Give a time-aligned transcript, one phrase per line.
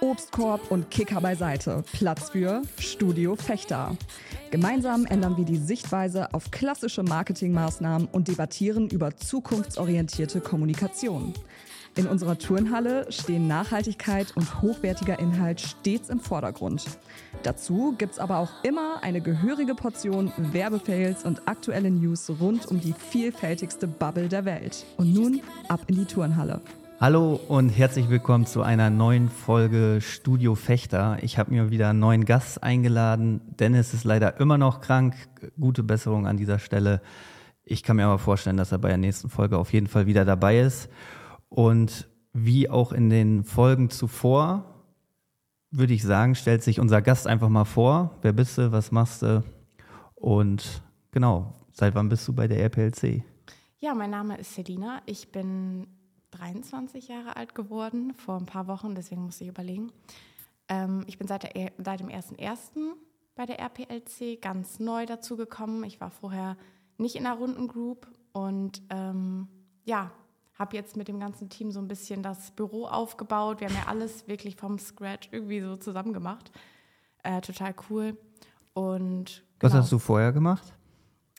[0.00, 1.84] Obstkorb und Kicker beiseite.
[1.92, 3.96] Platz für Studio Fechter.
[4.50, 11.34] Gemeinsam ändern wir die Sichtweise auf klassische Marketingmaßnahmen und debattieren über zukunftsorientierte Kommunikation.
[11.96, 16.84] In unserer Turnhalle stehen Nachhaltigkeit und hochwertiger Inhalt stets im Vordergrund.
[17.42, 22.94] Dazu gibt's aber auch immer eine gehörige Portion Werbefails und aktuelle News rund um die
[22.94, 24.86] vielfältigste Bubble der Welt.
[24.98, 26.60] Und nun ab in die Turnhalle.
[27.02, 31.16] Hallo und herzlich willkommen zu einer neuen Folge Studio Fechter.
[31.22, 33.40] Ich habe mir wieder einen neuen Gast eingeladen.
[33.58, 35.14] Dennis ist leider immer noch krank.
[35.58, 37.00] Gute Besserung an dieser Stelle.
[37.64, 40.26] Ich kann mir aber vorstellen, dass er bei der nächsten Folge auf jeden Fall wieder
[40.26, 40.90] dabei ist.
[41.48, 44.84] Und wie auch in den Folgen zuvor,
[45.70, 48.18] würde ich sagen, stellt sich unser Gast einfach mal vor.
[48.20, 48.72] Wer bist du?
[48.72, 49.42] Was machst du?
[50.16, 50.82] Und
[51.12, 53.22] genau, seit wann bist du bei der RPLC?
[53.78, 55.00] Ja, mein Name ist Selina.
[55.06, 55.86] Ich bin
[56.32, 59.92] 23 Jahre alt geworden, vor ein paar Wochen, deswegen musste ich überlegen.
[60.68, 62.94] Ähm, ich bin seit, der, seit dem 1.1.
[63.34, 65.84] bei der RPLC ganz neu dazugekommen.
[65.84, 66.56] Ich war vorher
[66.98, 69.48] nicht in der Rundengroup und ähm,
[69.84, 70.12] ja,
[70.54, 73.60] habe jetzt mit dem ganzen Team so ein bisschen das Büro aufgebaut.
[73.60, 76.52] Wir haben ja alles wirklich vom Scratch irgendwie so zusammen gemacht.
[77.22, 78.16] Äh, total cool.
[78.74, 79.82] Und Was genau.
[79.82, 80.74] hast du vorher gemacht?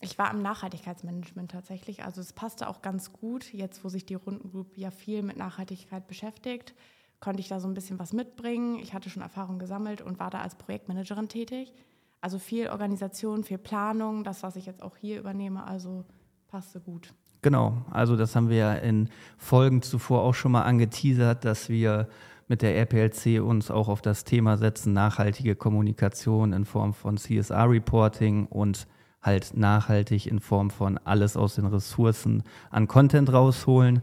[0.02, 2.04] Ich war im Nachhaltigkeitsmanagement tatsächlich.
[2.04, 3.54] Also es passte auch ganz gut.
[3.54, 6.74] Jetzt, wo sich die Rundengroup ja viel mit Nachhaltigkeit beschäftigt,
[7.20, 8.80] konnte ich da so ein bisschen was mitbringen.
[8.80, 11.72] Ich hatte schon Erfahrung gesammelt und war da als Projektmanagerin tätig.
[12.20, 16.04] Also viel Organisation, viel Planung, das, was ich jetzt auch hier übernehme, also
[16.48, 17.14] passte gut.
[17.44, 22.08] Genau, also das haben wir ja in Folgen zuvor auch schon mal angeteasert, dass wir
[22.48, 28.46] mit der RPLC uns auch auf das Thema setzen, nachhaltige Kommunikation in Form von CSR-Reporting
[28.48, 28.88] und
[29.22, 34.02] halt nachhaltig in Form von alles aus den Ressourcen an Content rausholen.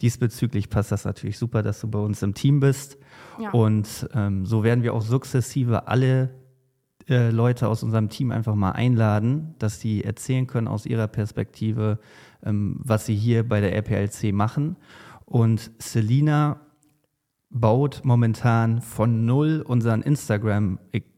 [0.00, 2.98] Diesbezüglich passt das natürlich super, dass du bei uns im Team bist.
[3.38, 3.50] Ja.
[3.50, 6.34] Und ähm, so werden wir auch sukzessive alle
[7.08, 11.98] äh, Leute aus unserem Team einfach mal einladen, dass sie erzählen können aus ihrer Perspektive,
[12.44, 14.76] ähm, was sie hier bei der RPLC machen.
[15.24, 16.60] Und Selina
[17.48, 20.02] baut momentan von null unseren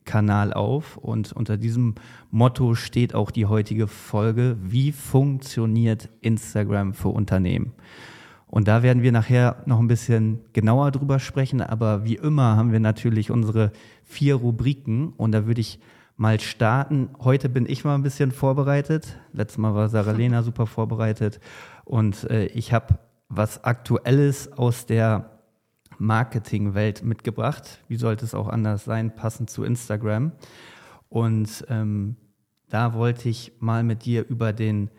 [0.08, 1.94] Instagram-Kanal auf und unter diesem
[2.30, 7.72] Motto steht auch die heutige Folge, wie funktioniert Instagram für Unternehmen?
[8.46, 12.72] Und da werden wir nachher noch ein bisschen genauer drüber sprechen, aber wie immer haben
[12.72, 13.72] wir natürlich unsere
[14.04, 15.78] vier Rubriken und da würde ich
[16.16, 17.10] mal starten.
[17.20, 19.18] Heute bin ich mal ein bisschen vorbereitet.
[19.32, 21.40] Letztes Mal war Sarah Lena super vorbereitet
[21.84, 22.98] und äh, ich habe
[23.28, 25.37] was Aktuelles aus der
[25.98, 27.80] Marketingwelt mitgebracht.
[27.88, 30.32] Wie sollte es auch anders sein, passend zu Instagram?
[31.08, 32.16] Und ähm,
[32.68, 34.90] da wollte ich mal mit dir über den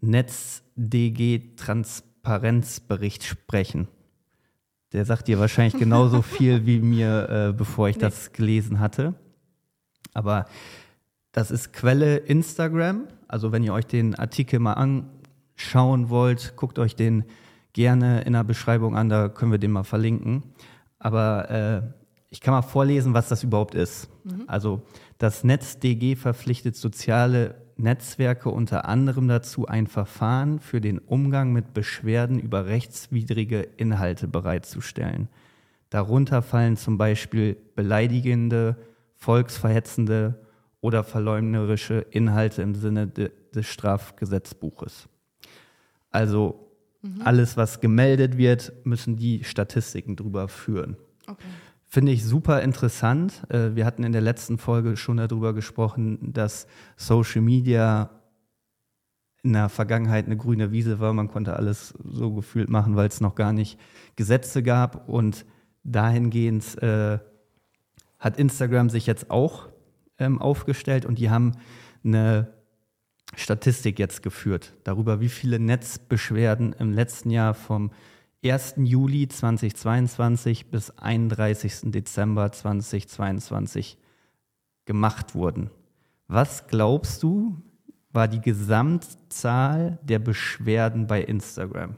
[0.00, 3.88] NetzDG Transparenzbericht sprechen.
[4.92, 8.02] Der sagt dir wahrscheinlich genauso viel wie mir, äh, bevor ich nee.
[8.02, 9.14] das gelesen hatte.
[10.14, 10.46] Aber
[11.32, 13.08] das ist Quelle Instagram.
[13.28, 17.24] Also wenn ihr euch den Artikel mal anschauen wollt, guckt euch den
[17.76, 20.42] gerne in der Beschreibung an, da können wir den mal verlinken.
[20.98, 21.82] Aber äh,
[22.30, 24.08] ich kann mal vorlesen, was das überhaupt ist.
[24.24, 24.44] Mhm.
[24.46, 24.82] Also
[25.18, 32.40] das NetzDG verpflichtet soziale Netzwerke unter anderem dazu, ein Verfahren für den Umgang mit Beschwerden
[32.40, 35.28] über rechtswidrige Inhalte bereitzustellen.
[35.90, 38.76] Darunter fallen zum Beispiel beleidigende,
[39.16, 40.40] volksverhetzende
[40.80, 45.10] oder verleumderische Inhalte im Sinne de, des Strafgesetzbuches.
[46.10, 46.65] Also
[47.02, 47.22] Mhm.
[47.24, 50.96] Alles, was gemeldet wird, müssen die Statistiken drüber führen.
[51.26, 51.44] Okay.
[51.88, 53.44] Finde ich super interessant.
[53.48, 58.10] Äh, wir hatten in der letzten Folge schon darüber gesprochen, dass Social Media
[59.42, 61.12] in der Vergangenheit eine grüne Wiese war.
[61.12, 63.78] Man konnte alles so gefühlt machen, weil es noch gar nicht
[64.16, 65.08] Gesetze gab.
[65.08, 65.46] Und
[65.84, 67.18] dahingehend äh,
[68.18, 69.68] hat Instagram sich jetzt auch
[70.18, 71.52] ähm, aufgestellt und die haben
[72.04, 72.55] eine
[73.34, 77.90] Statistik jetzt geführt darüber, wie viele Netzbeschwerden im letzten Jahr vom
[78.44, 78.74] 1.
[78.78, 81.90] Juli 2022 bis 31.
[81.90, 83.98] Dezember 2022
[84.84, 85.70] gemacht wurden.
[86.28, 87.56] Was glaubst du,
[88.12, 91.96] war die Gesamtzahl der Beschwerden bei Instagram?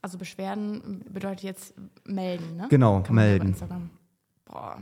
[0.00, 1.74] Also Beschwerden bedeutet jetzt
[2.04, 2.66] melden, ne?
[2.68, 3.54] Genau, melden.
[4.44, 4.78] Boah.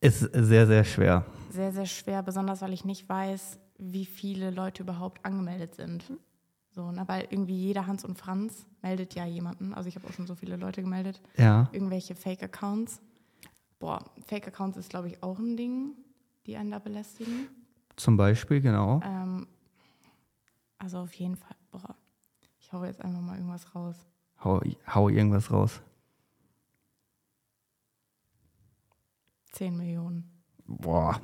[0.00, 1.24] Ist sehr, sehr schwer.
[1.50, 6.04] Sehr, sehr schwer, besonders weil ich nicht weiß, wie viele Leute überhaupt angemeldet sind.
[6.70, 7.04] So, ne?
[7.06, 9.72] Weil irgendwie jeder Hans und Franz meldet ja jemanden.
[9.72, 11.20] Also ich habe auch schon so viele Leute gemeldet.
[11.36, 11.68] Ja.
[11.72, 13.00] Irgendwelche Fake-Accounts.
[13.78, 15.92] Boah, Fake-Accounts ist, glaube ich, auch ein Ding,
[16.46, 17.48] die einen da belästigen.
[17.96, 19.00] Zum Beispiel, genau.
[19.02, 19.46] Ähm,
[20.78, 21.96] also auf jeden Fall, boah,
[22.60, 23.96] ich hau jetzt einfach mal irgendwas raus.
[24.44, 25.80] Hau, hau irgendwas raus.
[29.52, 30.30] 10 Millionen.
[30.66, 31.20] Boah.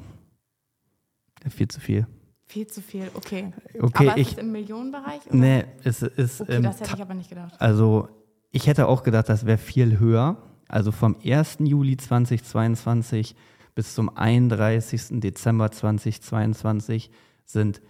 [1.50, 2.06] Viel zu viel.
[2.52, 3.50] Viel zu viel, okay.
[3.80, 4.32] Okay, aber ich.
[4.32, 5.22] ist im Millionenbereich?
[5.28, 5.36] Oder?
[5.36, 6.42] Nee, es ist.
[6.42, 7.58] Okay, ähm, das hätte ich aber nicht gedacht.
[7.58, 8.10] Also,
[8.50, 10.36] ich hätte auch gedacht, das wäre viel höher.
[10.68, 11.60] Also vom 1.
[11.60, 13.34] Juli 2022
[13.74, 15.20] bis zum 31.
[15.20, 17.10] Dezember 2022
[17.46, 17.80] sind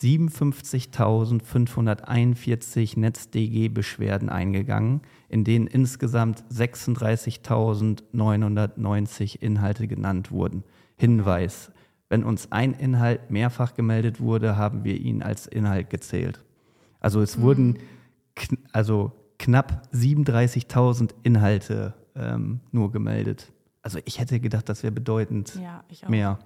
[0.00, 10.64] 57.541 NetzDG-Beschwerden eingegangen, in denen insgesamt 36.990 Inhalte genannt wurden.
[10.96, 11.70] Hinweis,
[12.08, 16.44] wenn uns ein Inhalt mehrfach gemeldet wurde, haben wir ihn als Inhalt gezählt.
[17.00, 17.78] Also es wurden
[18.34, 23.52] kn also knapp 37.000 Inhalte ähm, nur gemeldet.
[23.82, 26.38] Also ich hätte gedacht, das wäre bedeutend Ja, mehr.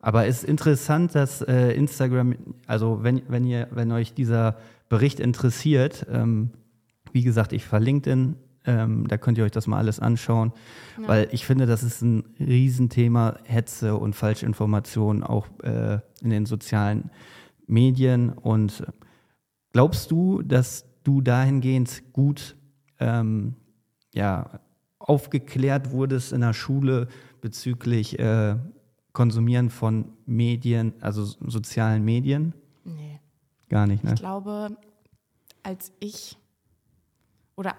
[0.00, 2.36] Aber es ist interessant, dass äh, Instagram,
[2.66, 4.56] also wenn, wenn, ihr, wenn euch dieser
[4.88, 6.50] Bericht interessiert, ähm,
[7.12, 10.52] wie gesagt, ich verlinke den, ähm, da könnt ihr euch das mal alles anschauen,
[11.00, 11.08] Ja.
[11.08, 17.10] weil ich finde, das ist ein Riesenthema, Hetze und Falschinformationen auch äh, in den sozialen
[17.66, 18.30] Medien.
[18.30, 18.86] Und äh,
[19.72, 22.56] glaubst du, dass du dahingehend gut
[22.98, 23.54] ähm,
[24.14, 24.60] ja,
[24.98, 27.08] aufgeklärt wurdest in der Schule
[27.40, 28.56] bezüglich äh,
[29.12, 32.52] Konsumieren von Medien, also so- sozialen Medien?
[32.84, 33.20] Nee.
[33.68, 34.12] Gar nicht, ne?
[34.14, 34.76] Ich glaube,
[35.62, 36.36] als ich
[37.56, 37.74] oder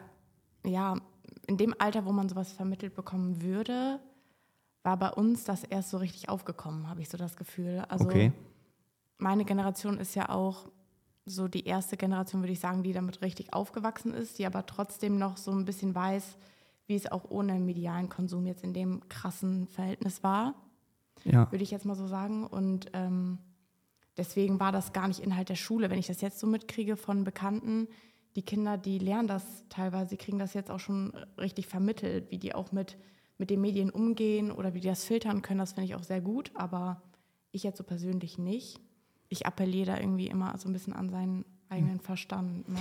[0.67, 0.95] ja,
[1.47, 3.99] in dem Alter, wo man sowas vermittelt bekommen würde,
[4.83, 7.83] war bei uns das erst so richtig aufgekommen, habe ich so das Gefühl.
[7.89, 8.31] Also Okay.
[9.17, 10.69] meine Generation ist ja auch
[11.25, 15.17] so die erste Generation, würde ich sagen, die damit richtig aufgewachsen ist, die aber trotzdem
[15.17, 16.37] noch so ein bisschen weiß,
[16.87, 20.55] wie es auch ohne medialen Konsum jetzt in dem krassen Verhältnis war
[21.25, 21.51] Ja.
[21.51, 22.47] würde ich jetzt mal so sagen.
[22.47, 23.39] Und ähm,
[24.15, 25.89] deswegen war das gar nicht Inhalt der Schule.
[25.89, 27.89] Wenn ich das jetzt so mitkriege von Bekannten,
[28.37, 32.37] die Kinder, die lernen das teilweise, die kriegen das jetzt auch schon richtig vermittelt, wie
[32.37, 32.95] die auch mit,
[33.39, 36.21] mit den Medien umgehen oder wie die das filtern können, das finde ich auch sehr
[36.21, 36.51] gut.
[36.53, 37.01] Aber
[37.51, 38.79] ich jetzt so persönlich nicht.
[39.27, 42.69] Ich appelliere da irgendwie immer so ein bisschen an seinen eigenen Verstand.
[42.69, 42.77] Ne?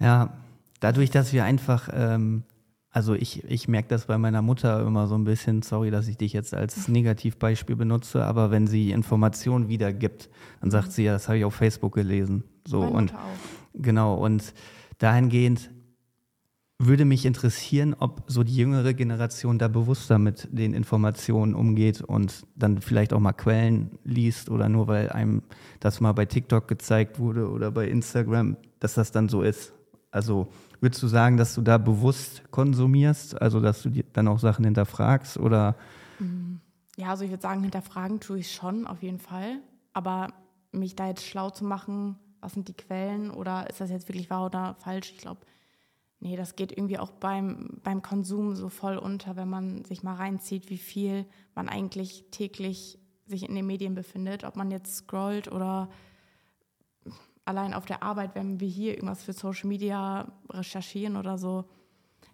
[0.00, 0.32] Ja,
[0.80, 2.44] dadurch, dass wir einfach, ähm,
[2.88, 6.16] also ich, ich merke das bei meiner Mutter immer so ein bisschen, sorry, dass ich
[6.16, 10.30] dich jetzt als Negativbeispiel benutze, aber wenn sie Informationen wiedergibt,
[10.62, 12.42] dann sagt sie, ja, das habe ich auf Facebook gelesen.
[12.66, 13.82] So Meine und Mutter auch.
[13.82, 14.54] Genau, und
[14.98, 15.70] dahingehend
[16.78, 22.46] würde mich interessieren, ob so die jüngere Generation da bewusster mit den Informationen umgeht und
[22.56, 25.42] dann vielleicht auch mal Quellen liest oder nur weil einem
[25.80, 29.72] das mal bei TikTok gezeigt wurde oder bei Instagram, dass das dann so ist.
[30.10, 30.48] Also
[30.80, 35.38] würdest du sagen, dass du da bewusst konsumierst, also dass du dann auch Sachen hinterfragst
[35.38, 35.76] oder
[36.96, 39.58] Ja, also ich würde sagen, hinterfragen tue ich schon, auf jeden Fall.
[39.92, 40.28] Aber
[40.72, 44.28] mich da jetzt schlau zu machen, was sind die Quellen oder ist das jetzt wirklich
[44.30, 45.40] wahr oder falsch, ich glaube,
[46.20, 50.14] nee, das geht irgendwie auch beim, beim Konsum so voll unter, wenn man sich mal
[50.14, 55.50] reinzieht, wie viel man eigentlich täglich sich in den Medien befindet, ob man jetzt scrollt
[55.50, 55.88] oder
[57.46, 61.64] allein auf der Arbeit, wenn wir hier irgendwas für Social Media recherchieren oder so,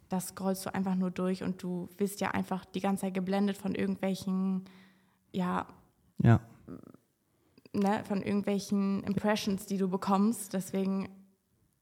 [0.09, 3.56] das scrollst du einfach nur durch und du wirst ja einfach die ganze Zeit geblendet
[3.56, 4.65] von irgendwelchen,
[5.33, 5.67] ja,
[6.19, 6.41] ja,
[7.72, 10.52] ne, von irgendwelchen Impressions, die du bekommst.
[10.55, 11.08] Deswegen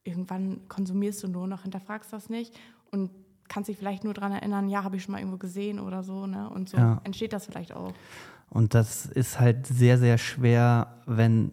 [0.05, 2.55] irgendwann konsumierst du nur noch, hinterfragst das nicht
[2.91, 3.11] und
[3.49, 6.27] kannst dich vielleicht nur daran erinnern, ja, habe ich schon mal irgendwo gesehen oder so,
[6.27, 6.51] ne?
[6.51, 7.01] Und so Ja.
[7.05, 7.93] entsteht das vielleicht auch.
[8.51, 11.53] Und das ist halt sehr, sehr schwer, wenn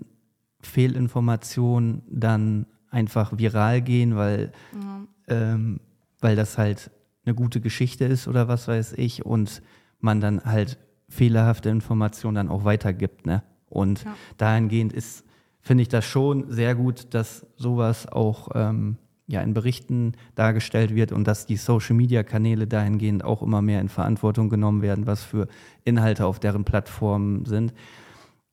[0.61, 4.51] Fehlinformationen dann einfach viral gehen, weil,
[5.27, 5.79] ähm,
[6.21, 6.91] weil das halt
[7.25, 9.61] eine gute Geschichte ist oder was weiß ich und
[9.99, 10.77] man dann halt
[11.09, 13.25] fehlerhafte Informationen dann auch weitergibt.
[13.25, 13.43] Ne?
[13.69, 14.15] Und Ja.
[14.37, 15.23] dahingehend ist,
[15.61, 21.11] finde ich das schon sehr gut, dass sowas auch ähm, ja, in Berichten dargestellt wird
[21.11, 25.47] und dass die Social-Media-Kanäle dahingehend auch immer mehr in Verantwortung genommen werden, was für
[25.83, 27.73] Inhalte auf deren Plattformen sind.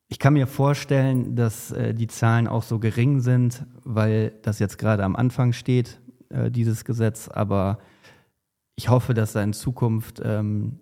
[0.09, 4.79] Ich kann mir vorstellen, dass äh, die Zahlen auch so gering sind, weil das jetzt
[4.79, 6.01] gerade am Anfang steht,
[6.31, 7.29] äh, dieses Gesetz.
[7.29, 7.79] Aber
[8.77, 10.79] ich hoffe, dass da in Zukunft ähm,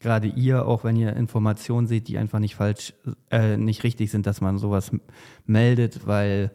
[0.00, 2.94] gerade ihr, auch wenn ihr Informationen seht, die einfach nicht falsch,
[3.30, 4.90] äh, nicht richtig sind, dass man sowas
[5.46, 6.50] meldet, weil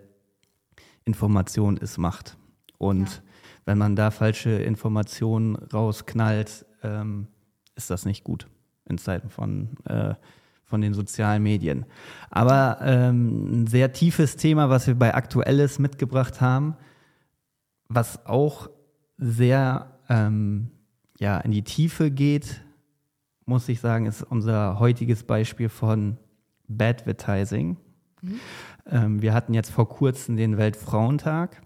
[1.06, 2.38] Information ist Macht.
[2.78, 3.22] Und Ja.
[3.66, 7.28] wenn man da falsche Informationen rausknallt, ähm,
[7.75, 8.48] ist das nicht gut
[8.88, 10.16] in Zeiten von, äh,
[10.64, 11.86] von den sozialen Medien.
[12.32, 16.75] Aber ähm, ein sehr tiefes Thema, was wir bei Aktuelles mitgebracht haben,
[17.88, 18.70] was auch
[19.18, 20.72] sehr ähm,
[21.20, 22.62] ja, in die Tiefe geht,
[23.46, 26.18] muss ich sagen, ist unser heutiges Beispiel von
[26.68, 27.78] Badvertising.
[28.90, 31.62] Ähm, wir hatten jetzt vor kurzem den Weltfrauentag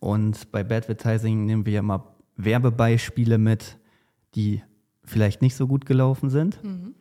[0.00, 3.78] und bei Badvertising nehmen wir ja immer Werbebeispiele mit,
[4.34, 4.62] die
[5.04, 6.62] vielleicht nicht so gut gelaufen sind.
[6.62, 6.94] Mhm.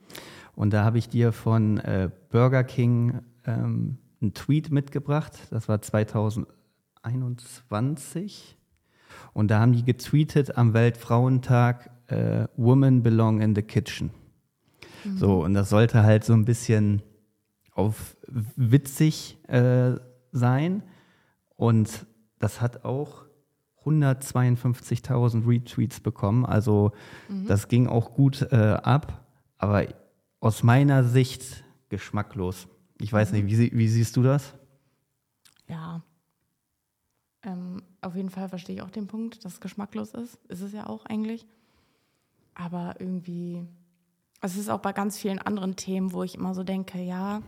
[0.55, 5.33] Und da habe ich dir von äh, Burger King ähm, einen Tweet mitgebracht.
[5.49, 8.57] Das war 2021.
[9.33, 14.11] Und da haben die getweetet am Weltfrauentag, äh, Women belong in the kitchen.
[15.03, 15.17] Mhm.
[15.17, 17.01] So, und das sollte halt so ein bisschen
[17.71, 19.95] auf witzig äh,
[20.31, 20.83] sein.
[21.55, 22.05] Und
[22.39, 23.25] das hat auch
[23.85, 26.45] 152.000 Retweets bekommen.
[26.45, 26.91] Also
[27.29, 27.47] mhm.
[27.47, 29.25] das ging auch gut äh, ab,
[29.57, 29.87] aber
[30.39, 32.67] aus meiner Sicht geschmacklos.
[32.99, 33.45] Ich weiß mhm.
[33.45, 34.55] nicht, wie, wie, siehst du das?
[35.67, 36.03] Ja,
[37.43, 40.39] ähm, auf jeden Fall verstehe ich auch den Punkt, dass es geschmacklos ist.
[40.47, 41.45] Ist es ja auch eigentlich.
[42.55, 43.67] Aber irgendwie,
[44.41, 47.41] es ist auch bei ganz vielen anderen Themen, wo ich immer so denke, ja,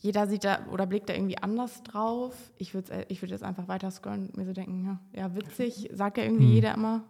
[0.00, 2.34] jeder sieht da oder blickt da irgendwie anders drauf.
[2.56, 5.34] Ich würde äh, ich würd jetzt einfach weiter scrollen und mir so denken, ja, ja
[5.34, 6.52] witzig, sagt ja irgendwie hm.
[6.52, 7.02] jeder immer.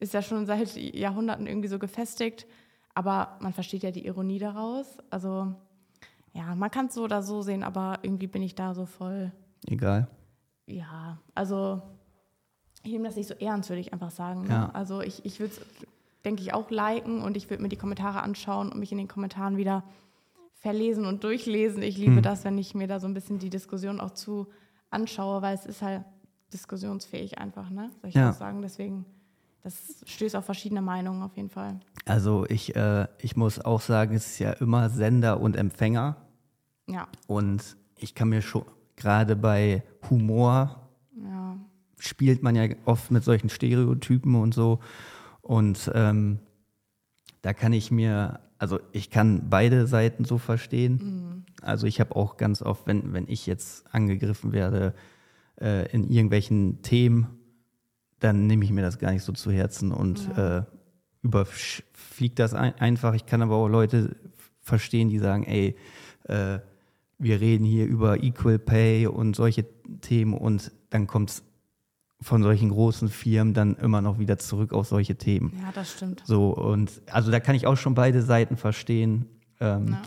[0.00, 2.46] Ist ja schon seit Jahrhunderten irgendwie so gefestigt.
[2.94, 4.98] Aber man versteht ja die Ironie daraus.
[5.10, 5.54] Also,
[6.32, 9.32] ja, man kann es so oder so sehen, aber irgendwie bin ich da so voll.
[9.66, 10.08] Egal.
[10.66, 11.82] Ja, also
[12.82, 14.42] ich nehme das nicht so ernst, würde ich einfach sagen.
[14.42, 14.50] Ne?
[14.50, 14.70] Ja.
[14.72, 15.60] Also ich, ich würde es,
[16.24, 19.08] denke ich, auch liken und ich würde mir die Kommentare anschauen und mich in den
[19.08, 19.84] Kommentaren wieder
[20.54, 21.82] verlesen und durchlesen.
[21.82, 22.22] Ich liebe hm.
[22.22, 24.48] das, wenn ich mir da so ein bisschen die Diskussion auch zu
[24.90, 26.04] anschaue, weil es ist halt
[26.52, 27.90] diskussionsfähig einfach, ne?
[28.00, 28.30] Soll ich ja.
[28.30, 28.62] auch sagen?
[28.62, 29.04] Deswegen,
[29.62, 31.80] das stößt auf verschiedene Meinungen auf jeden Fall.
[32.06, 36.16] Also ich, äh, ich muss auch sagen, es ist ja immer Sender und Empfänger.
[36.86, 37.08] Ja.
[37.26, 38.64] Und ich kann mir schon,
[38.96, 41.56] gerade bei Humor, ja.
[41.98, 44.80] spielt man ja oft mit solchen Stereotypen und so.
[45.44, 46.40] Und ähm,
[47.42, 51.00] da kann ich mir also ich kann beide Seiten so verstehen.
[51.02, 51.44] Mhm.
[51.60, 54.94] Also ich habe auch ganz oft, wenn, wenn ich jetzt angegriffen werde
[55.60, 57.26] äh, in irgendwelchen Themen,
[58.20, 60.58] dann nehme ich mir das gar nicht so zu Herzen und ja.
[60.58, 60.64] äh,
[61.22, 63.12] überfliegt das ein, einfach.
[63.14, 64.16] Ich kann aber auch Leute
[64.60, 65.76] verstehen, die sagen, ey,
[66.24, 66.60] äh,
[67.18, 69.66] wir reden hier über Equal Pay und solche
[70.00, 71.42] Themen und dann kommt es
[72.24, 75.52] von solchen großen Firmen dann immer noch wieder zurück auf solche Themen.
[75.60, 76.22] Ja, das stimmt.
[76.24, 79.26] So, und also da kann ich auch schon beide Seiten verstehen.
[79.60, 80.02] Ähm, ja.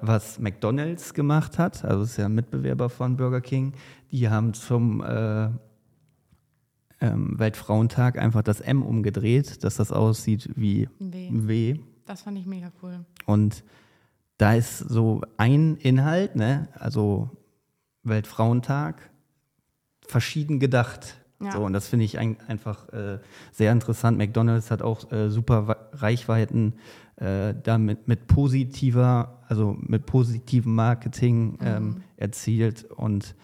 [0.00, 3.72] Was McDonalds gemacht hat, also ist ja ein Mitbewerber von Burger King,
[4.10, 5.50] die haben zum äh,
[7.00, 11.28] ähm, Weltfrauentag einfach das M umgedreht, dass das aussieht wie w.
[11.30, 11.80] w.
[12.06, 13.04] Das fand ich mega cool.
[13.26, 13.64] Und
[14.38, 16.68] da ist so ein Inhalt, ne?
[16.74, 17.30] also
[18.04, 19.10] Weltfrauentag,
[20.08, 21.16] verschieden gedacht.
[21.40, 21.52] Ja.
[21.52, 23.20] So, und das finde ich ein, einfach äh,
[23.52, 24.18] sehr interessant.
[24.18, 26.74] McDonalds hat auch äh, super Reichweiten
[27.16, 31.58] äh, damit mit positiver, also mit positivem Marketing mhm.
[31.62, 33.36] ähm, erzielt und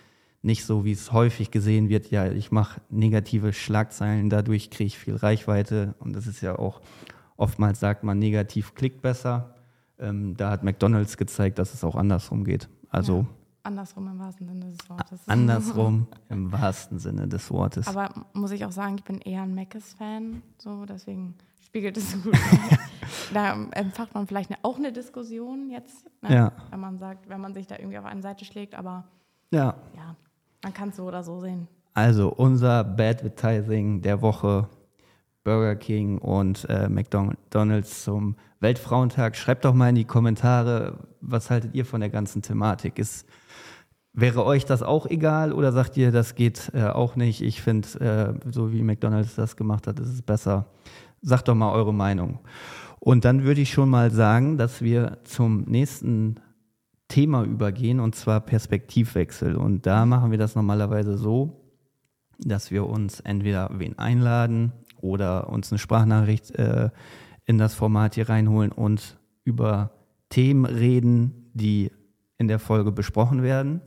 [0.43, 4.99] nicht so, wie es häufig gesehen wird, ja, ich mache negative Schlagzeilen, dadurch kriege ich
[4.99, 6.83] viel Reichweite und das ist ja auch,
[7.37, 9.55] oftmals sagt man, negativ klickt besser.
[9.99, 12.69] Ähm, da hat McDonalds gezeigt, dass es auch andersrum geht.
[12.91, 13.27] Also ja.
[13.65, 15.21] Andersrum im wahrsten Sinne des Wortes.
[15.27, 17.89] Andersrum im wahrsten Sinne des Wortes.
[17.89, 22.19] Aber muss ich auch sagen, ich bin eher ein Meckes-Fan, so deswegen spiegelt es so
[22.19, 22.39] gut.
[23.33, 26.35] da empfacht man vielleicht eine, auch eine Diskussion jetzt, ne?
[26.35, 26.53] ja.
[26.71, 29.05] wenn man sagt, wenn man sich da irgendwie auf eine Seite schlägt, aber
[29.51, 30.15] ja, ja
[30.63, 31.67] man kann es so oder so sehen.
[31.95, 34.69] Also unser Bad Advertising der Woche
[35.45, 39.37] Burger King und äh, McDonald's zum Weltfrauentag.
[39.37, 42.99] Schreibt doch mal in die Kommentare, was haltet ihr von der ganzen Thematik?
[42.99, 43.29] Ist
[44.17, 47.41] Wäre euch das auch egal oder sagt ihr, das geht äh, auch nicht?
[47.41, 47.89] Ich finde,
[48.47, 50.67] äh, so wie McDonald's das gemacht hat, ist es besser.
[51.21, 52.39] Sagt doch mal eure Meinung.
[53.01, 56.37] Und dann würde ich schon mal sagen, dass wir zum nächsten
[57.09, 59.57] Thema übergehen und zwar Perspektivwechsel.
[59.57, 61.61] Und da machen wir das normalerweise so,
[62.39, 66.91] dass wir uns entweder wen einladen oder uns eine Sprachnachricht äh,
[67.47, 69.91] in das Format hier reinholen und über
[70.29, 71.91] Themen reden, die
[72.39, 73.81] in der Folge besprochen werden.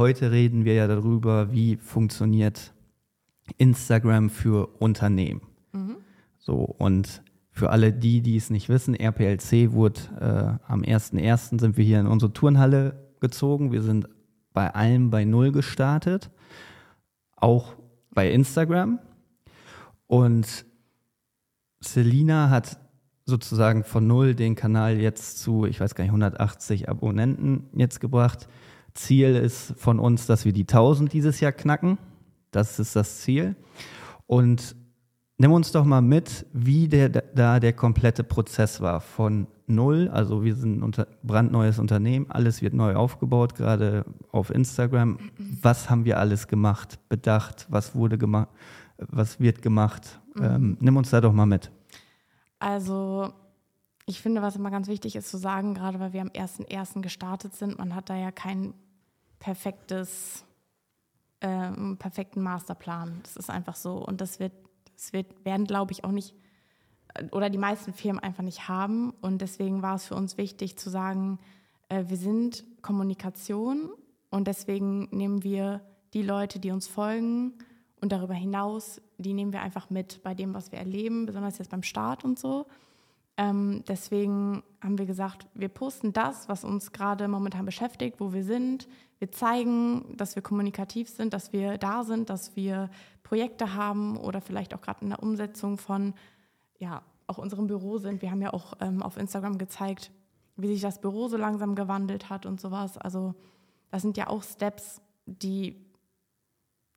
[0.00, 2.72] Heute reden wir ja darüber, wie funktioniert
[3.58, 5.42] Instagram für Unternehmen.
[5.72, 5.96] Mhm.
[6.38, 11.60] So, und für alle die, die es nicht wissen, RPLC wurde äh, am 1.1.
[11.60, 13.72] sind wir hier in unsere Turnhalle gezogen.
[13.72, 14.08] Wir sind
[14.54, 16.30] bei allem bei Null gestartet,
[17.36, 17.74] auch
[18.10, 19.00] bei Instagram.
[20.06, 20.64] Und
[21.80, 22.80] Selina hat
[23.26, 28.48] sozusagen von Null den Kanal jetzt zu, ich weiß gar nicht, 180 Abonnenten jetzt gebracht.
[28.94, 31.98] Ziel ist von uns, dass wir die 1000 dieses Jahr knacken.
[32.50, 33.56] Das ist das Ziel.
[34.26, 34.76] Und
[35.38, 39.00] nimm uns doch mal mit, wie der, da der komplette Prozess war.
[39.00, 45.18] Von null, also wir sind ein brandneues Unternehmen, alles wird neu aufgebaut, gerade auf Instagram.
[45.62, 48.48] Was haben wir alles gemacht, bedacht, was wurde gemacht,
[48.98, 50.20] was wird gemacht?
[50.34, 50.44] Mhm.
[50.44, 51.70] Ähm, nimm uns da doch mal mit.
[52.58, 53.32] Also
[54.10, 57.00] ich finde, was immer ganz wichtig ist zu sagen, gerade weil wir am 1.1.
[57.00, 58.74] gestartet sind, man hat da ja kein
[59.38, 60.44] perfektes,
[61.38, 63.20] äh, perfekten Masterplan.
[63.22, 64.04] Das ist einfach so.
[64.04, 64.52] Und das wird,
[64.96, 66.34] das wird, werden, glaube ich, auch nicht,
[67.30, 69.10] oder die meisten Firmen einfach nicht haben.
[69.20, 71.38] Und deswegen war es für uns wichtig zu sagen,
[71.88, 73.90] äh, wir sind Kommunikation
[74.30, 75.82] und deswegen nehmen wir
[76.14, 77.54] die Leute, die uns folgen
[78.00, 81.70] und darüber hinaus, die nehmen wir einfach mit bei dem, was wir erleben, besonders jetzt
[81.70, 82.66] beim Start und so.
[83.40, 88.44] Ähm, deswegen haben wir gesagt, wir posten das, was uns gerade momentan beschäftigt, wo wir
[88.44, 88.86] sind.
[89.18, 92.90] Wir zeigen, dass wir kommunikativ sind, dass wir da sind, dass wir
[93.22, 96.12] Projekte haben oder vielleicht auch gerade in der Umsetzung von,
[96.80, 98.20] ja, auch unserem Büro sind.
[98.20, 100.10] Wir haben ja auch ähm, auf Instagram gezeigt,
[100.56, 102.98] wie sich das Büro so langsam gewandelt hat und sowas.
[102.98, 103.34] Also
[103.90, 105.82] das sind ja auch Steps, die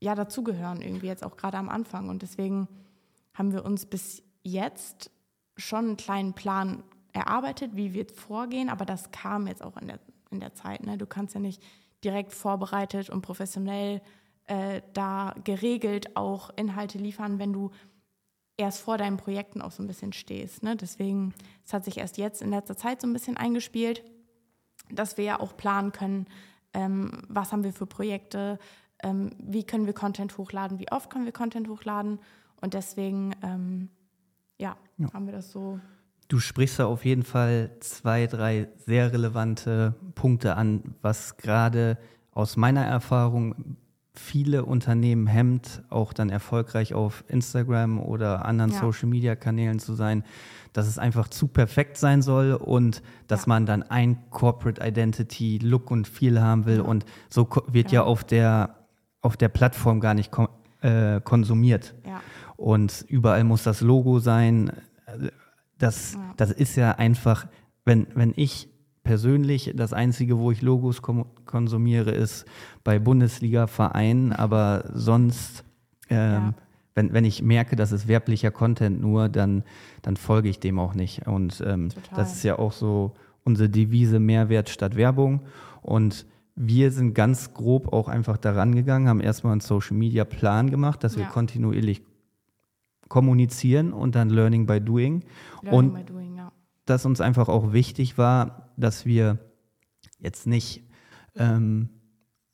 [0.02, 2.10] ja dazugehören irgendwie jetzt auch gerade am Anfang.
[2.10, 2.68] Und deswegen
[3.34, 5.10] haben wir uns bis jetzt
[5.58, 10.00] schon einen kleinen Plan erarbeitet, wie wir vorgehen, aber das kam jetzt auch in der,
[10.32, 10.86] in der Zeit.
[10.86, 10.98] Ne?
[10.98, 11.62] Du kannst ja nicht
[12.04, 14.02] direkt vorbereitet und professionell
[14.46, 17.72] äh, da geregelt auch Inhalte liefern, wenn du
[18.58, 20.64] erst vor deinen Projekten auch so ein bisschen stehst.
[20.64, 20.76] Ne?
[20.76, 21.34] Deswegen,
[21.66, 24.04] es hat sich erst jetzt in letzter Zeit so ein bisschen eingespielt,
[24.90, 26.28] dass wir ja auch planen können,
[26.74, 28.60] ähm, was haben wir für Projekte,
[29.02, 32.20] ähm, wie können wir Content hochladen, wie oft können wir Content hochladen.
[32.62, 33.90] Und deswegen ähm,
[34.60, 35.80] ja, ja, haben wir das so.
[36.28, 41.98] Du sprichst da auf jeden Fall zwei, drei sehr relevante Punkte an, was gerade
[42.32, 43.78] aus meiner Erfahrung
[44.16, 48.80] viele Unternehmen hemmt, auch dann erfolgreich auf Instagram oder anderen ja.
[48.80, 50.24] Social-Media-Kanälen zu sein,
[50.72, 53.50] dass es einfach zu perfekt sein soll und dass ja.
[53.50, 56.78] man dann ein Corporate Identity, Look und Feel haben will.
[56.78, 56.84] Ja.
[56.84, 58.76] Und so wird ja, auf, der,
[59.22, 60.48] auf der Plattform gar nicht kon
[60.82, 61.96] äh, konsumiert.
[62.58, 64.72] Und überall muss das Logo sein.
[65.78, 66.34] Das, ja.
[66.38, 67.48] das ist ja einfach,
[67.86, 68.70] wenn, wenn ich
[69.04, 72.46] persönlich das Einzige, wo ich Logos konsumiere, ist
[72.84, 75.64] bei Bundesliga-Vereinen, aber sonst,
[76.10, 76.54] ähm, ja.
[76.96, 79.64] wenn, wenn ich merke, das ist werblicher Content nur, dann,
[80.02, 81.28] dann folge ich dem auch nicht.
[81.28, 85.42] Und ähm, das ist ja auch so unsere Devise Mehrwert statt Werbung.
[85.82, 86.26] Und
[86.56, 91.04] wir sind ganz grob auch einfach daran gegangen, haben erstmal einen Social Media Plan gemacht,
[91.04, 91.22] dass ja.
[91.22, 92.02] wir kontinuierlich
[93.14, 95.24] kommunizieren und dann Learning by Doing.
[95.62, 96.52] Learning und by doing, ja.
[96.86, 99.38] dass uns einfach auch wichtig war, dass wir
[100.18, 100.82] jetzt nicht
[101.36, 101.90] ähm,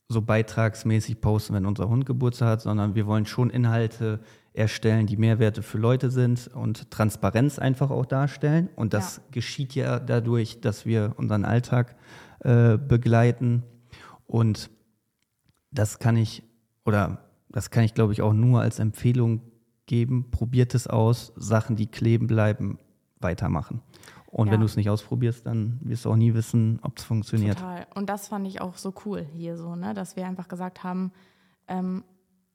[0.10, 4.20] so beitragsmäßig posten, wenn unser Hund Geburtstag hat, sondern wir wollen schon Inhalte
[4.52, 8.68] erstellen, die Mehrwerte für Leute sind und Transparenz einfach auch darstellen.
[8.76, 9.24] Und das ja.
[9.32, 11.96] geschieht ja dadurch, dass wir unseren Alltag
[12.42, 13.64] äh, begleiten.
[14.28, 14.70] Und
[15.72, 16.44] das kann ich,
[16.84, 19.40] oder das kann ich, glaube ich, auch nur als Empfehlung
[19.90, 22.78] geben, probiert es aus, Sachen, die kleben bleiben,
[23.20, 23.82] weitermachen.
[24.28, 24.54] Und ja.
[24.54, 27.58] wenn du es nicht ausprobierst, dann wirst du auch nie wissen, ob es funktioniert.
[27.58, 27.88] Total.
[27.96, 29.96] Und das fand ich auch so cool hier so, ne?
[29.96, 31.12] dass wir einfach gesagt haben,
[31.68, 32.04] ähm,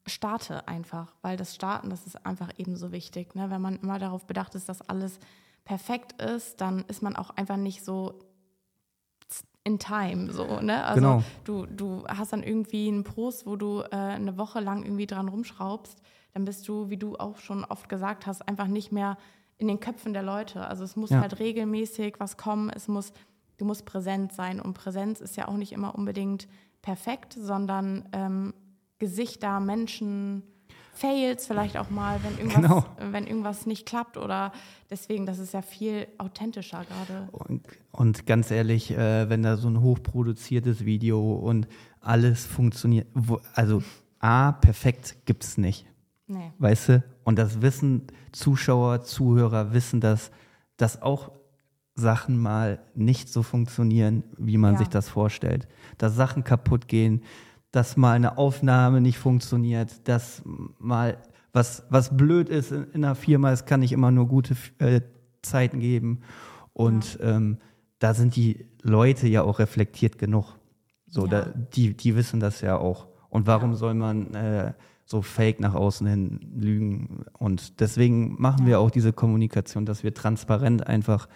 [0.06, 3.34] starte einfach, weil das Starten, das ist einfach ebenso wichtig.
[3.34, 3.50] Ne?
[3.50, 5.18] Wenn man immer darauf bedacht ist, dass alles
[5.64, 8.20] perfekt ist, dann ist man auch einfach nicht so
[9.64, 10.84] in time so, ne?
[10.84, 11.22] Also genau.
[11.44, 15.26] du, du hast dann irgendwie einen Post, wo du äh, eine Woche lang irgendwie dran
[15.26, 16.02] rumschraubst
[16.34, 19.16] dann bist du, wie du auch schon oft gesagt hast, einfach nicht mehr
[19.56, 20.66] in den Köpfen der Leute.
[20.66, 21.20] Also es muss ja.
[21.20, 23.12] halt regelmäßig was kommen, es muss,
[23.56, 24.60] du musst präsent sein.
[24.60, 26.48] Und Präsenz ist ja auch nicht immer unbedingt
[26.82, 28.52] perfekt, sondern ähm,
[28.98, 30.42] Gesichter, Menschen,
[30.92, 32.84] Fails vielleicht auch mal, wenn irgendwas, genau.
[33.12, 34.52] wenn irgendwas nicht klappt oder
[34.90, 37.28] deswegen, das ist ja viel authentischer gerade.
[37.32, 41.66] Und, und, ganz ehrlich, äh, wenn da so ein hochproduziertes Video und
[42.00, 43.82] alles funktioniert, wo, also
[44.20, 45.84] A, perfekt gibt es nicht.
[46.34, 46.52] Nee.
[46.58, 47.04] Weißt du?
[47.24, 50.30] Und das wissen Zuschauer, Zuhörer wissen das,
[50.76, 51.30] dass auch
[51.94, 54.78] Sachen mal nicht so funktionieren, wie man ja.
[54.80, 55.68] sich das vorstellt.
[55.96, 57.22] Dass Sachen kaputt gehen,
[57.70, 60.42] dass mal eine Aufnahme nicht funktioniert, dass
[60.78, 61.18] mal
[61.52, 65.02] was, was blöd ist in, in einer Firma, es kann nicht immer nur gute äh,
[65.42, 66.20] Zeiten geben.
[66.72, 67.36] Und ja.
[67.36, 67.58] ähm,
[68.00, 70.58] da sind die Leute ja auch reflektiert genug.
[71.06, 71.28] So, ja.
[71.28, 73.06] da, die, die wissen das ja auch.
[73.28, 74.72] Und warum soll man äh,
[75.04, 77.24] so fake nach außen hin lügen.
[77.38, 78.66] Und deswegen machen ja.
[78.66, 81.28] wir auch diese Kommunikation, dass wir transparent einfach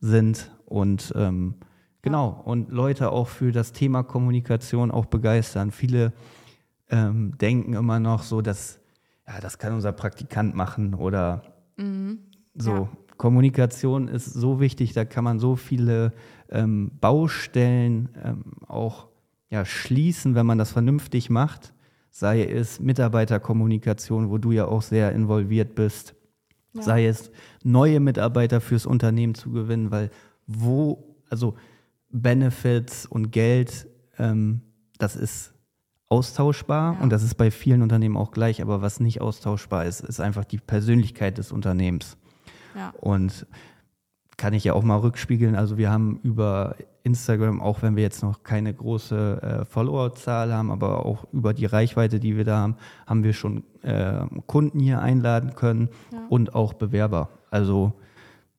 [0.00, 1.54] sind und ähm,
[2.02, 2.42] genau ja.
[2.44, 5.70] und Leute auch für das Thema Kommunikation auch begeistern.
[5.70, 6.12] Viele
[6.90, 8.80] ähm, denken immer noch so, dass
[9.26, 11.42] ja, das kann unser Praktikant machen oder
[11.76, 12.18] mhm.
[12.54, 12.72] so.
[12.72, 12.88] Ja.
[13.18, 16.12] Kommunikation ist so wichtig, da kann man so viele
[16.50, 19.06] ähm, Baustellen ähm, auch
[19.48, 21.72] ja, schließen, wenn man das vernünftig macht
[22.12, 26.14] sei es Mitarbeiterkommunikation, wo du ja auch sehr involviert bist,
[26.74, 26.82] Ja.
[26.82, 27.30] Sei es
[27.62, 30.10] neue Mitarbeiter fürs Unternehmen zu gewinnen, weil
[30.46, 31.54] wo, also
[32.08, 34.62] Benefits und Geld, ähm,
[34.98, 35.52] das ist
[36.08, 37.00] austauschbar ja.
[37.00, 40.44] und das ist bei vielen Unternehmen auch gleich, aber was nicht austauschbar ist, ist einfach
[40.46, 42.16] die Persönlichkeit des Unternehmens.
[42.74, 42.94] Ja.
[43.00, 43.46] Und
[44.42, 45.54] kann ich ja auch mal rückspiegeln.
[45.54, 46.74] Also wir haben über
[47.04, 51.66] Instagram, auch wenn wir jetzt noch keine große äh, Followerzahl haben, aber auch über die
[51.66, 52.76] Reichweite, die wir da haben,
[53.06, 56.26] haben wir schon äh, Kunden hier einladen können ja.
[56.28, 57.28] und auch Bewerber.
[57.52, 57.92] Also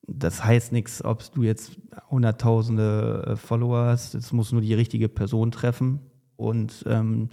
[0.06, 1.76] das heißt nichts, ob du jetzt
[2.10, 4.14] hunderttausende äh, Follower hast.
[4.14, 6.00] Es muss nur die richtige Person treffen
[6.36, 7.28] und ähm,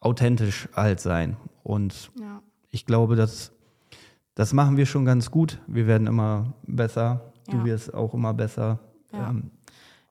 [0.00, 1.36] authentisch halt sein.
[1.62, 2.42] Und ja.
[2.70, 3.52] ich glaube, dass
[4.34, 5.60] das machen wir schon ganz gut.
[5.68, 7.29] Wir werden immer besser.
[7.50, 7.58] Ja.
[7.58, 8.78] Du wirst auch immer besser.
[9.12, 9.50] Ja, ähm,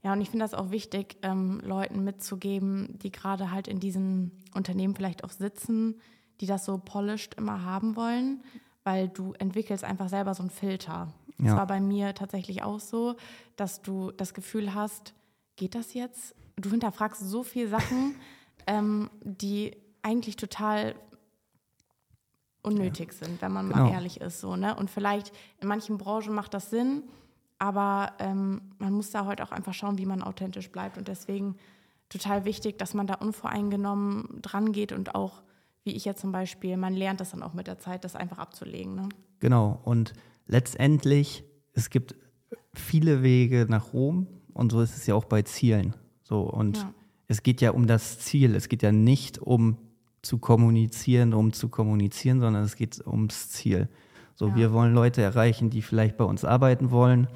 [0.03, 4.31] ja und ich finde das auch wichtig, ähm, Leuten mitzugeben, die gerade halt in diesen
[4.53, 5.99] Unternehmen vielleicht auch sitzen,
[6.41, 8.43] die das so polished immer haben wollen,
[8.83, 11.13] weil du entwickelst einfach selber so einen Filter.
[11.37, 11.57] Es ja.
[11.57, 13.15] war bei mir tatsächlich auch so,
[13.55, 15.13] dass du das Gefühl hast,
[15.55, 16.35] geht das jetzt?
[16.55, 18.15] Du hinterfragst so viele Sachen,
[18.67, 20.95] ähm, die eigentlich total
[22.61, 23.25] unnötig ja.
[23.25, 23.85] sind, wenn man genau.
[23.85, 24.41] mal ehrlich ist.
[24.41, 24.75] So, ne?
[24.75, 27.03] Und vielleicht in manchen Branchen macht das Sinn,
[27.59, 30.97] aber ähm, man muss da heute auch einfach schauen, wie man authentisch bleibt.
[30.97, 31.55] Und deswegen
[32.07, 35.43] total wichtig, dass man da unvoreingenommen dran geht und auch,
[35.83, 38.39] wie ich jetzt zum Beispiel, man lernt das dann auch mit der Zeit, das einfach
[38.39, 38.95] abzulegen.
[38.95, 39.09] Ne?
[39.39, 39.79] Genau.
[39.83, 40.13] Und
[40.47, 41.43] letztendlich,
[41.73, 42.15] es gibt
[42.73, 45.95] viele Wege nach Rom und so ist es ja auch bei Zielen.
[46.23, 46.93] So und ja.
[47.27, 48.55] es geht ja um das Ziel.
[48.55, 49.77] Es geht ja nicht um
[50.21, 53.89] zu kommunizieren, um zu kommunizieren, sondern es geht ums Ziel.
[54.39, 54.55] So, ja.
[54.55, 57.27] wir wollen Leute erreichen, die vielleicht bei uns arbeiten wollen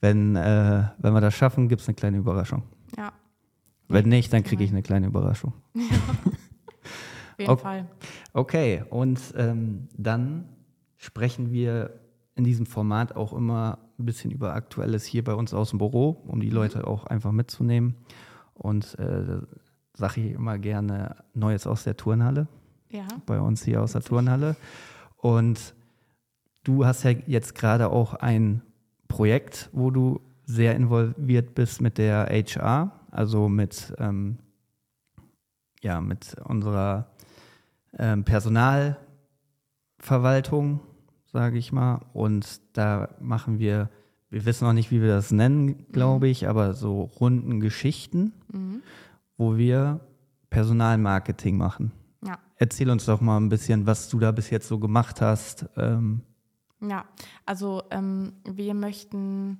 [0.00, 2.64] Wenn, äh, wenn wir das schaffen, gibt es eine kleine Überraschung.
[2.96, 3.12] Ja.
[3.88, 5.52] Wenn nicht, dann kriege ich eine kleine Überraschung.
[7.38, 7.48] Ja.
[7.48, 7.62] Auf jeden okay.
[7.62, 7.86] Fall.
[8.34, 10.50] Okay, und ähm, dann
[10.98, 11.98] sprechen wir
[12.34, 16.22] in diesem Format auch immer ein bisschen über Aktuelles hier bei uns aus dem Büro,
[16.26, 16.54] um die mhm.
[16.54, 17.96] Leute auch einfach mitzunehmen.
[18.54, 19.38] Und äh,
[19.94, 22.48] sage ich immer gerne Neues aus der Turnhalle.
[22.90, 23.06] Ja.
[23.26, 24.56] Bei uns hier aus der Turnhalle.
[25.16, 25.74] Und
[26.64, 28.62] du hast ja jetzt gerade auch ein
[29.08, 34.38] Projekt, wo du sehr involviert bist mit der HR, also mit, ähm,
[35.80, 37.06] ja, mit unserer
[37.98, 40.80] ähm, Personalverwaltung
[41.32, 42.00] sage ich mal.
[42.12, 43.90] Und da machen wir,
[44.30, 48.82] wir wissen noch nicht, wie wir das nennen, glaube ich, aber so runden Geschichten, mhm.
[49.36, 50.00] wo wir
[50.50, 51.92] Personalmarketing machen.
[52.24, 52.38] Ja.
[52.56, 55.66] Erzähl uns doch mal ein bisschen, was du da bis jetzt so gemacht hast.
[55.76, 56.20] Ähm.
[56.80, 57.06] Ja,
[57.46, 59.58] also ähm, wir möchten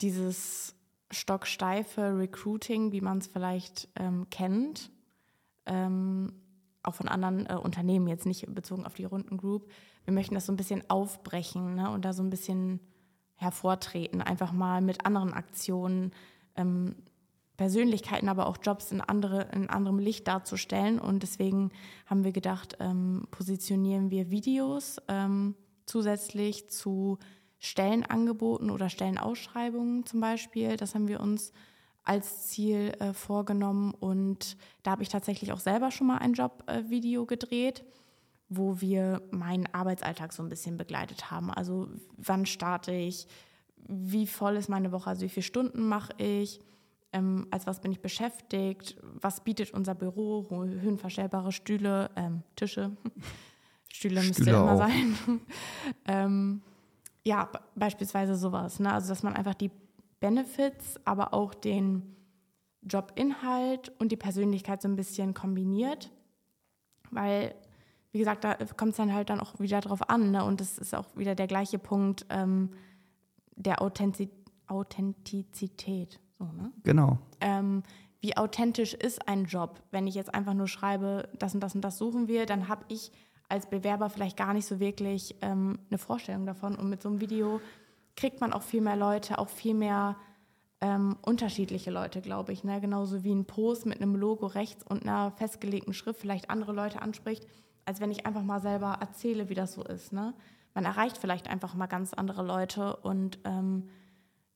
[0.00, 0.74] dieses
[1.10, 4.90] stocksteife Recruiting, wie man es vielleicht ähm, kennt,
[5.66, 6.32] ähm,
[6.88, 9.70] auch von anderen äh, Unternehmen, jetzt nicht bezogen auf die Runden Group,
[10.04, 12.80] wir möchten das so ein bisschen aufbrechen ne, und da so ein bisschen
[13.36, 16.12] hervortreten, einfach mal mit anderen Aktionen,
[16.56, 16.96] ähm,
[17.58, 21.00] Persönlichkeiten, aber auch Jobs in, andere, in anderem Licht darzustellen.
[21.00, 21.72] Und deswegen
[22.06, 27.18] haben wir gedacht, ähm, positionieren wir Videos ähm, zusätzlich zu
[27.58, 30.76] Stellenangeboten oder Stellenausschreibungen zum Beispiel.
[30.76, 31.52] Das haben wir uns
[32.08, 37.22] als Ziel äh, vorgenommen und da habe ich tatsächlich auch selber schon mal ein Jobvideo
[37.22, 37.84] äh, gedreht
[38.48, 41.50] wo wir meinen Arbeitsalltag so ein bisschen begleitet haben.
[41.50, 43.26] Also wann starte ich,
[43.86, 46.60] wie voll ist meine Woche, also wie viele Stunden mache ich,
[47.12, 52.96] ähm, als was bin ich beschäftigt, was bietet unser Büro, höhenverstellbare Stühle, ähm, Tische,
[53.92, 54.78] Stühle müsste Stühle immer auch.
[54.78, 55.16] sein.
[56.06, 56.62] ähm,
[57.24, 58.80] ja, beispielsweise sowas.
[58.80, 58.92] Ne?
[58.92, 59.70] Also dass man einfach die
[60.20, 62.16] Benefits, aber auch den
[62.82, 66.10] Jobinhalt und die Persönlichkeit so ein bisschen kombiniert.
[67.10, 67.54] Weil,
[68.12, 70.30] wie gesagt, da kommt es dann halt dann auch wieder drauf an.
[70.30, 70.44] Ne?
[70.44, 72.70] Und das ist auch wieder der gleiche Punkt ähm,
[73.56, 74.30] der Authentiz
[74.68, 76.20] Authentizität.
[76.38, 76.70] So, ne?
[76.84, 77.18] Genau.
[77.40, 77.82] Ähm,
[78.20, 79.82] wie authentisch ist ein Job?
[79.90, 82.84] Wenn ich jetzt einfach nur schreibe, das und das und das suchen wir, dann habe
[82.88, 83.12] ich
[83.48, 86.76] als Bewerber vielleicht gar nicht so wirklich ähm, eine Vorstellung davon.
[86.76, 87.60] Und mit so einem Video
[88.18, 90.16] kriegt man auch viel mehr Leute, auch viel mehr
[90.80, 92.64] ähm, unterschiedliche Leute, glaube ich.
[92.64, 92.80] Ne?
[92.80, 97.00] Genauso wie ein Post mit einem Logo rechts und einer festgelegten Schrift vielleicht andere Leute
[97.00, 97.46] anspricht,
[97.84, 100.12] als wenn ich einfach mal selber erzähle, wie das so ist.
[100.12, 100.34] Ne?
[100.74, 103.88] Man erreicht vielleicht einfach mal ganz andere Leute und ähm,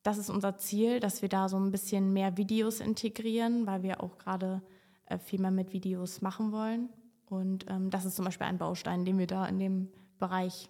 [0.02, 4.02] das ist unser Ziel, dass wir da so ein bisschen mehr Videos integrieren, weil wir
[4.02, 4.60] auch gerade
[5.06, 6.88] äh, viel mehr mit Videos machen wollen.
[7.26, 10.68] Und ähm, das ist zum Beispiel ein Baustein, den wir da in dem Bereich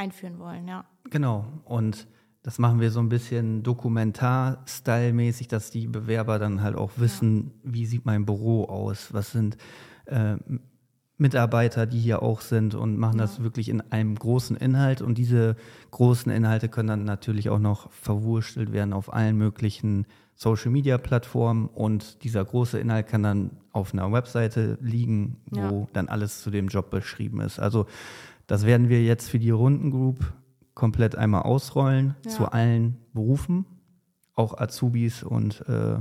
[0.00, 0.84] einführen wollen, ja.
[1.10, 1.46] Genau.
[1.64, 2.08] Und
[2.42, 7.72] das machen wir so ein bisschen Dokumentar-Style-mäßig, dass die Bewerber dann halt auch wissen, ja.
[7.74, 9.58] wie sieht mein Büro aus, was sind
[10.06, 10.36] äh,
[11.18, 13.26] Mitarbeiter, die hier auch sind und machen ja.
[13.26, 15.02] das wirklich in einem großen Inhalt.
[15.02, 15.54] Und diese
[15.90, 21.66] großen Inhalte können dann natürlich auch noch verwurstelt werden auf allen möglichen Social-Media-Plattformen.
[21.66, 25.86] Und dieser große Inhalt kann dann auf einer Webseite liegen, wo ja.
[25.92, 27.60] dann alles zu dem Job beschrieben ist.
[27.60, 27.84] Also
[28.50, 30.32] das werden wir jetzt für die Rundengroup
[30.74, 32.30] komplett einmal ausrollen ja.
[32.32, 33.64] zu allen Berufen,
[34.34, 35.98] auch Azubis und äh,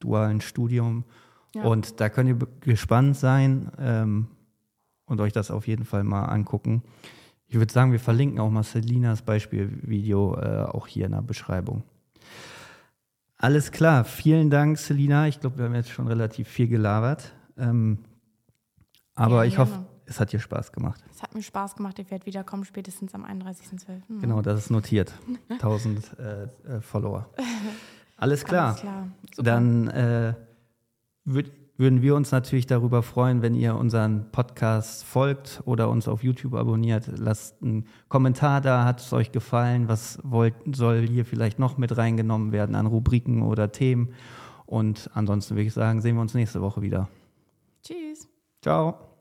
[0.00, 1.04] dualen Studium.
[1.54, 3.70] Und da könnt ihr gespannt sein.
[3.78, 4.28] Ähm,
[5.04, 6.82] und euch das auf jeden Fall mal angucken.
[7.46, 11.82] Ich würde sagen, wir verlinken auch mal Selinas Beispielvideo äh, auch hier in der Beschreibung.
[13.36, 15.28] Alles klar, vielen Dank, Selina.
[15.28, 17.34] Ich glaube, wir haben jetzt schon relativ viel gelabert.
[17.58, 17.98] Ähm,
[19.14, 21.02] aber ja, ich hoffe, es hat dir Spaß gemacht.
[21.10, 21.98] Es hat mir Spaß gemacht.
[21.98, 24.02] Ich werde wiederkommen, spätestens am 31.12.
[24.08, 24.20] Mhm.
[24.20, 25.12] Genau, das ist notiert.
[25.48, 27.28] 1000 äh, äh, Follower.
[28.16, 28.68] Alles klar.
[28.68, 29.08] Alles klar.
[29.38, 30.34] Dann äh,
[31.24, 36.22] würde würden wir uns natürlich darüber freuen, wenn ihr unseren Podcast folgt oder uns auf
[36.22, 37.08] YouTube abonniert.
[37.16, 39.88] Lasst einen Kommentar da, hat es euch gefallen?
[39.88, 44.14] Was wollt, soll hier vielleicht noch mit reingenommen werden an Rubriken oder Themen?
[44.66, 47.08] Und ansonsten würde ich sagen, sehen wir uns nächste Woche wieder.
[47.82, 48.28] Tschüss.
[48.60, 49.11] Ciao.